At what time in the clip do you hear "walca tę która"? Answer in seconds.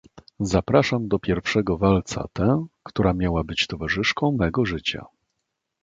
1.77-3.13